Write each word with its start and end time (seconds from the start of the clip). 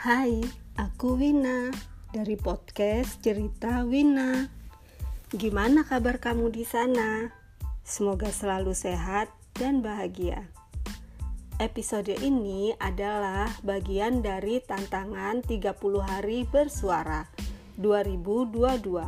Hai, 0.00 0.40
aku 0.80 1.20
Wina 1.20 1.68
dari 2.08 2.32
podcast 2.32 3.20
Cerita 3.20 3.84
Wina. 3.84 4.48
Gimana 5.28 5.84
kabar 5.84 6.16
kamu 6.16 6.48
di 6.48 6.64
sana? 6.64 7.28
Semoga 7.84 8.32
selalu 8.32 8.72
sehat 8.72 9.28
dan 9.52 9.84
bahagia. 9.84 10.48
Episode 11.60 12.16
ini 12.16 12.72
adalah 12.80 13.52
bagian 13.60 14.24
dari 14.24 14.64
tantangan 14.64 15.44
30 15.44 15.68
hari 16.00 16.48
bersuara 16.48 17.28
2022 17.76 19.04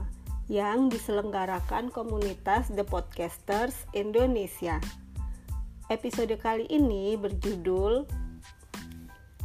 yang 0.53 0.93
diselenggarakan 0.93 1.89
komunitas 1.89 2.69
The 2.69 2.85
Podcasters 2.85 3.89
Indonesia. 3.97 4.77
Episode 5.89 6.37
kali 6.37 6.69
ini 6.69 7.17
berjudul 7.17 8.22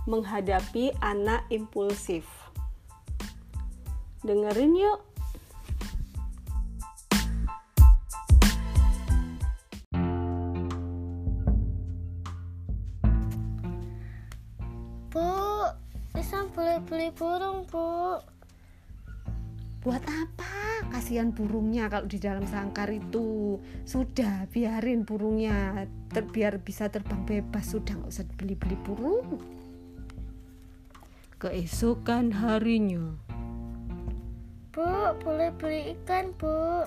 menghadapi 0.07 0.95
anak 1.03 1.43
impulsif. 1.51 2.23
Dengerin 4.23 4.73
yuk. 4.73 4.99
Bu, 15.11 15.27
bisa 16.15 16.47
boleh 16.55 16.79
beli 16.87 17.11
burung, 17.11 17.67
Bu. 17.67 18.19
Buat 19.83 20.03
apa? 20.03 20.87
Kasihan 20.91 21.31
burungnya 21.31 21.87
kalau 21.87 22.07
di 22.07 22.19
dalam 22.19 22.43
sangkar 22.47 22.91
itu. 22.91 23.59
Sudah, 23.87 24.47
biarin 24.51 25.07
burungnya 25.07 25.87
ter 26.11 26.27
biar 26.27 26.59
bisa 26.59 26.91
terbang 26.91 27.23
bebas. 27.23 27.71
Sudah 27.71 27.95
nggak 27.95 28.11
usah 28.11 28.25
beli-beli 28.35 28.75
burung. 28.83 29.39
Keesokan 31.37 32.33
harinya. 32.33 33.13
Bu, 34.73 34.89
boleh 35.21 35.53
beli 35.61 35.93
ikan, 35.93 36.33
Bu. 36.33 36.81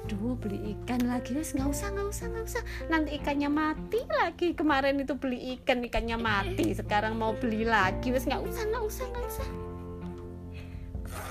Aduh, 0.00 0.32
beli 0.40 0.72
ikan 0.72 1.04
lagi 1.04 1.36
wes 1.36 1.52
nggak 1.52 1.68
usah 1.68 1.92
nggak 1.92 2.08
usah 2.08 2.26
nggak 2.32 2.44
usah. 2.48 2.64
Nanti 2.88 3.20
ikannya 3.20 3.52
mati 3.52 4.00
lagi. 4.08 4.56
Kemarin 4.56 5.04
itu 5.04 5.12
beli 5.20 5.60
ikan 5.60 5.84
ikannya 5.84 6.16
mati. 6.16 6.72
Sekarang 6.72 7.20
mau 7.20 7.36
beli 7.36 7.68
lagi 7.68 8.16
wes 8.16 8.24
nggak 8.24 8.48
usah 8.48 8.64
nggak 8.64 8.84
usah 8.88 9.04
nggak 9.12 9.26
usah. 9.28 9.48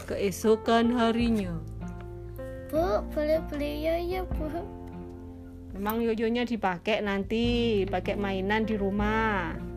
Keesokan 0.05 0.93
harinya. 0.93 1.57
Bu, 2.69 3.01
boleh 3.09 3.41
beli 3.49 3.89
yoyo, 3.89 4.29
Bu. 4.37 4.61
Memang 5.73 6.05
yoyonya 6.05 6.45
dipakai 6.45 7.01
nanti, 7.01 7.81
pakai 7.89 8.13
mainan 8.13 8.69
di 8.69 8.77
rumah. 8.77 9.72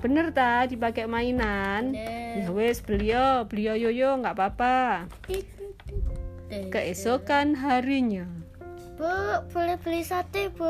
Bener 0.00 0.32
ta, 0.32 0.64
dipakai 0.64 1.04
mainan. 1.04 1.92
Bener. 1.92 2.40
Ya 2.40 2.48
wes 2.56 2.80
beli 2.80 3.12
yo, 3.12 3.44
beli 3.44 3.68
yo 3.68 3.74
yoyo 3.76 4.16
nggak 4.16 4.32
apa-apa. 4.32 5.04
Keesokan 6.48 7.52
harinya. 7.52 8.24
Bu, 8.96 9.12
boleh 9.52 9.76
beli 9.80 10.00
sate, 10.00 10.48
Bu. 10.52 10.68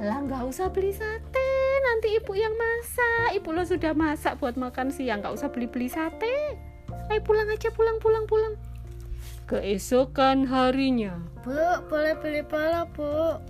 Alah 0.00 0.18
nggak 0.24 0.44
usah 0.48 0.72
beli 0.72 0.92
sate, 0.92 1.52
nanti 1.84 2.16
ibu 2.16 2.32
yang 2.32 2.52
masak. 2.56 3.40
Ibu 3.40 3.48
lo 3.56 3.64
sudah 3.64 3.92
masak 3.92 4.40
buat 4.40 4.56
makan 4.56 4.88
siang, 4.88 5.24
nggak 5.24 5.36
usah 5.36 5.48
beli-beli 5.52 5.88
sate. 5.88 6.56
Ayo 7.08 7.20
pulang 7.24 7.48
aja, 7.48 7.68
pulang, 7.72 8.00
pulang, 8.00 8.24
pulang. 8.28 8.56
Keesokan 9.48 10.48
harinya. 10.48 11.20
Bu, 11.40 11.56
boleh 11.88 12.16
beli 12.20 12.40
bola, 12.44 12.84
Bu. 12.88 13.40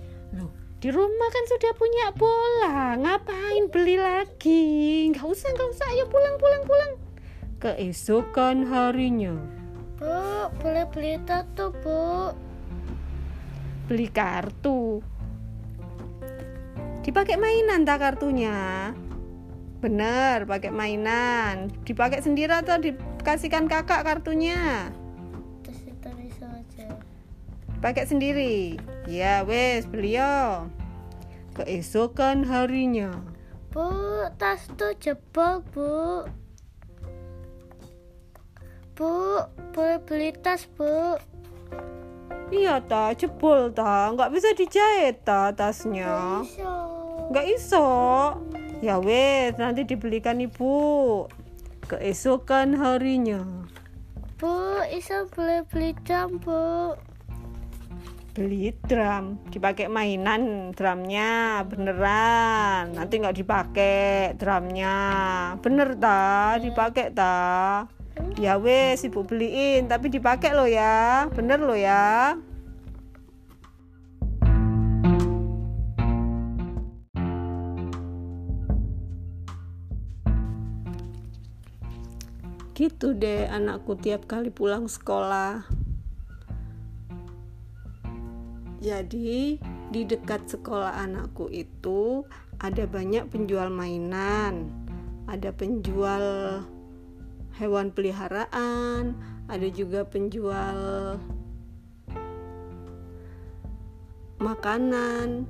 Di 0.77 0.93
rumah 0.93 1.29
kan 1.33 1.45
sudah 1.49 1.73
punya 1.73 2.13
bola, 2.13 2.93
ngapain 3.01 3.65
beli 3.73 3.97
lagi? 3.97 5.09
Nggak 5.09 5.25
usah, 5.25 5.49
nggak 5.49 5.69
usah, 5.73 5.87
ayo 5.89 6.05
pulang, 6.05 6.37
pulang, 6.37 6.63
pulang. 6.69 6.93
Keesokan 7.57 8.69
harinya. 8.69 9.33
Bu, 9.97 10.53
boleh 10.61 10.85
beli 10.93 11.17
tato, 11.25 11.73
Bu. 11.81 12.29
Beli 13.89 14.05
kartu. 14.13 15.01
Dipakai 17.01 17.41
mainan 17.41 17.81
tak 17.81 17.97
kartunya? 17.97 18.93
Bener, 19.81 20.45
pakai 20.45 20.69
mainan. 20.69 21.73
Dipakai 21.89 22.21
sendiri 22.21 22.53
atau 22.53 22.77
dikasihkan 22.77 23.65
kakak 23.65 24.05
kartunya? 24.05 24.93
Pakai 27.77 28.09
sendiri. 28.09 28.81
Ya 29.05 29.45
wes, 29.45 29.85
beli 29.85 30.17
yo. 30.17 30.65
Keesokan 31.53 32.45
harinya. 32.45 33.13
Bu, 33.69 33.89
tas 34.41 34.65
tuh 34.73 34.97
jebol, 34.97 35.61
Bu. 35.73 36.25
Bu, 38.97 39.13
boleh 39.77 40.01
beli 40.09 40.33
tas, 40.33 40.65
Bu. 40.73 41.21
Iya 42.47 42.81
ta, 42.81 43.11
jebol 43.11 43.69
ta, 43.75 44.09
nggak 44.15 44.31
bisa 44.31 44.49
dijahit 44.55 45.21
ta 45.27 45.51
tasnya. 45.51 46.41
Bisa. 46.41 46.73
Nggak 47.29 47.45
iso. 47.53 47.87
Ya 48.81 48.97
wes, 48.97 49.53
nanti 49.59 49.85
dibelikan 49.85 50.41
ibu. 50.41 51.25
Keesokan 51.85 52.73
harinya. 52.77 53.45
Bu, 54.37 54.81
Isa 54.93 55.25
boleh 55.33 55.65
beli 55.69 55.97
jam, 56.05 56.37
Bu. 56.41 56.93
Beli 58.37 58.69
drum, 58.85 59.41
dipakai 59.49 59.89
mainan 59.89 60.69
drumnya, 60.77 61.65
beneran. 61.65 62.93
Nanti 62.93 63.17
nggak 63.17 63.33
dipakai 63.33 64.37
drumnya, 64.37 64.93
bener 65.57 65.97
ta, 65.97 66.53
dipakai 66.61 67.17
ta. 67.17 67.89
Ya 68.37 68.61
wes, 68.61 69.01
ibu 69.01 69.25
beliin, 69.25 69.89
tapi 69.89 70.13
dipakai 70.13 70.53
lo 70.53 70.69
ya, 70.69 71.25
bener 71.33 71.65
lo 71.65 71.73
ya. 71.73 72.37
Gitu 82.77 83.17
deh 83.17 83.49
anakku 83.49 83.97
tiap 83.97 84.29
kali 84.29 84.53
pulang 84.53 84.85
sekolah. 84.85 85.86
Jadi 88.77 89.57
di 89.89 90.01
dekat 90.05 90.45
sekolah 90.45 91.01
anakku 91.01 91.49
itu 91.49 92.21
ada 92.61 92.85
banyak 92.85 93.25
penjual 93.29 93.73
mainan, 93.73 94.69
ada 95.25 95.49
penjual 95.49 96.23
hewan 97.57 97.89
peliharaan, 97.89 99.17
ada 99.49 99.67
juga 99.73 100.05
penjual 100.05 100.77
makanan. 104.37 105.49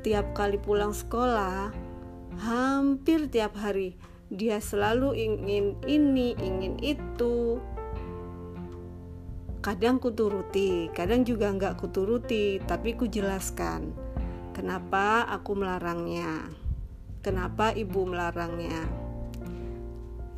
Tiap 0.00 0.32
kali 0.38 0.56
pulang 0.56 0.94
sekolah, 0.94 1.74
hampir 2.40 3.26
tiap 3.28 3.58
hari 3.58 3.98
dia 4.30 4.58
selalu 4.58 5.14
ingin 5.14 5.78
ini, 5.86 6.34
ingin 6.38 6.74
itu. 6.82 7.62
Kadang 9.66 9.98
kuturuti, 9.98 10.94
kadang 10.94 11.26
juga 11.26 11.50
nggak 11.50 11.82
kuturuti, 11.82 12.62
tapi 12.62 12.94
kujelaskan 12.94 13.90
kenapa 14.54 15.26
aku 15.26 15.58
melarangnya, 15.58 16.54
kenapa 17.18 17.74
ibu 17.74 18.06
melarangnya. 18.06 18.86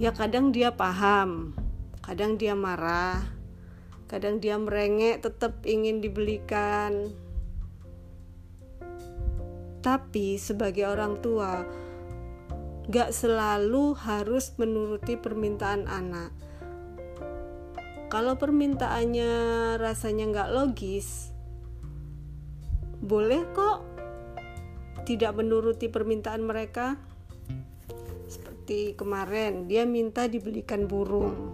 Ya 0.00 0.16
kadang 0.16 0.49
dia 0.49 0.72
paham, 0.72 1.53
kadang 2.00 2.41
dia 2.41 2.56
marah, 2.56 3.21
kadang 4.09 4.41
dia 4.41 4.56
merengek 4.56 5.21
tetap 5.21 5.60
ingin 5.69 6.00
dibelikan. 6.00 7.12
Tapi 9.84 10.41
sebagai 10.41 10.89
orang 10.89 11.21
tua, 11.21 11.69
gak 12.89 13.13
selalu 13.13 13.92
harus 13.92 14.57
menuruti 14.57 15.21
permintaan 15.21 15.84
anak. 15.84 16.47
Kalau 18.09 18.41
permintaannya 18.41 19.33
rasanya 19.77 20.33
gak 20.33 20.53
logis, 20.57 21.28
boleh 23.05 23.45
kok 23.53 23.84
tidak 25.05 25.37
menuruti 25.37 25.93
permintaan 25.93 26.41
mereka. 26.41 26.97
Seperti 28.25 28.97
kemarin, 28.97 29.69
dia 29.69 29.84
minta 29.84 30.25
dibelikan 30.25 30.89
burung. 30.89 31.53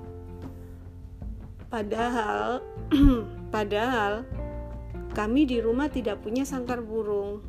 Padahal, 1.67 2.63
padahal 3.55 4.23
kami 5.11 5.51
di 5.51 5.59
rumah 5.59 5.91
tidak 5.91 6.23
punya 6.23 6.47
sangkar 6.47 6.87
burung. 6.87 7.43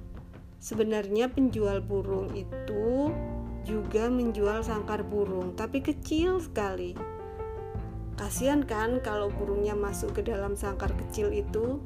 Sebenarnya 0.58 1.30
penjual 1.30 1.78
burung 1.78 2.34
itu 2.34 3.14
juga 3.62 4.10
menjual 4.10 4.66
sangkar 4.66 5.06
burung, 5.06 5.54
tapi 5.54 5.86
kecil 5.86 6.42
sekali. 6.42 7.15
Kasihan 8.16 8.64
kan 8.64 9.04
kalau 9.04 9.28
burungnya 9.28 9.76
masuk 9.76 10.16
ke 10.16 10.22
dalam 10.24 10.56
sangkar 10.56 10.96
kecil 10.96 11.36
itu? 11.36 11.84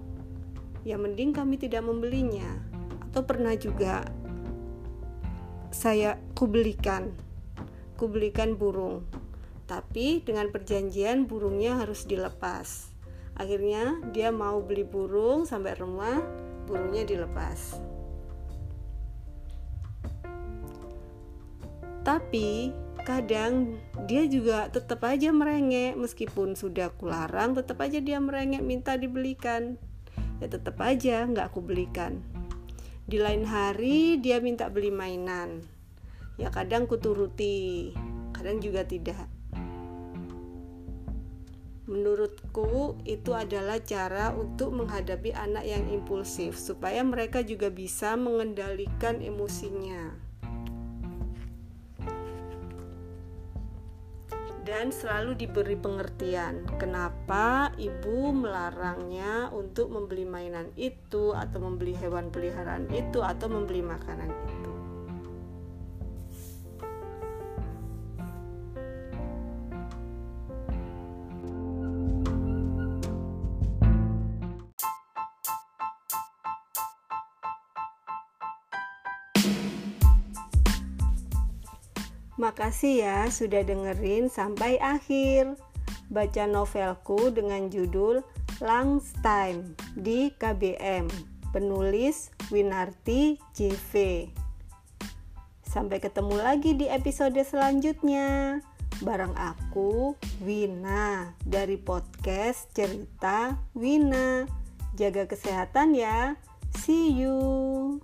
Ya 0.85 0.95
mending 0.95 1.33
kami 1.33 1.57
tidak 1.57 1.81
membelinya. 1.81 2.47
Atau 3.09 3.25
pernah 3.25 3.57
juga 3.57 4.05
saya 5.73 6.21
kubelikan 6.37 7.13
ku 7.97 8.07
belikan 8.07 8.55
burung. 8.55 9.03
Tapi 9.65 10.21
dengan 10.21 10.53
perjanjian 10.53 11.25
burungnya 11.25 11.81
harus 11.81 12.05
dilepas. 12.05 12.89
Akhirnya 13.35 13.99
dia 14.15 14.29
mau 14.29 14.63
beli 14.63 14.87
burung 14.87 15.49
sampai 15.49 15.75
rumah, 15.77 16.23
burungnya 16.69 17.03
dilepas. 17.09 17.81
Tapi 22.07 22.71
kadang 23.09 23.81
dia 24.05 24.29
juga 24.29 24.69
tetap 24.69 25.01
aja 25.01 25.33
merengek 25.33 25.97
meskipun 25.97 26.53
sudah 26.53 26.93
kularang 26.93 27.57
tetap 27.57 27.81
aja 27.81 27.97
dia 27.97 28.21
merengek 28.21 28.61
minta 28.61 28.93
dibelikan. 29.01 29.81
Ya 30.37 30.45
tetap 30.45 30.77
aja 30.77 31.25
nggak 31.25 31.49
aku 31.49 31.65
belikan. 31.65 32.21
Di 33.09 33.17
lain 33.17 33.49
hari 33.49 34.21
dia 34.21 34.37
minta 34.37 34.69
beli 34.69 34.93
mainan. 34.93 35.65
Ya 36.37 36.53
kadang 36.53 36.85
kuturuti 36.85 37.97
kadang 38.37 38.61
juga 38.61 38.85
tidak. 38.85 39.25
Menurutku 41.89 43.01
itu 43.09 43.33
adalah 43.33 43.81
cara 43.81 44.37
untuk 44.37 44.77
menghadapi 44.77 45.33
anak 45.33 45.65
yang 45.65 45.89
impulsif 45.89 46.53
supaya 46.53 47.01
mereka 47.01 47.41
juga 47.41 47.73
bisa 47.73 48.13
mengendalikan 48.13 49.17
emosinya 49.25 50.28
dan 54.79 54.95
selalu 54.95 55.35
diberi 55.35 55.75
pengertian 55.75 56.63
kenapa 56.79 57.67
ibu 57.75 58.31
melarangnya 58.31 59.51
untuk 59.51 59.91
membeli 59.91 60.23
mainan 60.23 60.71
itu 60.79 61.35
atau 61.35 61.59
membeli 61.59 61.91
hewan 61.99 62.31
peliharaan 62.31 62.87
itu 62.87 63.19
atau 63.19 63.51
membeli 63.51 63.83
makanan 63.83 64.31
itu. 64.31 64.68
Makasih 82.39 83.03
ya 83.03 83.27
sudah 83.27 83.67
dengerin 83.67 84.31
sampai 84.31 84.79
akhir. 84.79 85.59
Baca 86.07 86.47
novelku 86.47 87.35
dengan 87.35 87.67
judul 87.67 88.23
Langstein 88.63 89.75
di 89.99 90.31
KBM. 90.39 91.11
Penulis 91.51 92.31
Winarti 92.47 93.35
JV. 93.51 94.25
Sampai 95.67 95.99
ketemu 95.99 96.39
lagi 96.39 96.79
di 96.79 96.87
episode 96.87 97.35
selanjutnya. 97.43 98.63
Bareng 99.03 99.35
aku, 99.35 100.15
Wina, 100.39 101.35
dari 101.43 101.75
podcast 101.75 102.71
Cerita 102.71 103.59
Wina. 103.75 104.47
Jaga 104.95 105.27
kesehatan 105.27 105.91
ya. 105.91 106.39
See 106.71 107.11
you. 107.19 107.99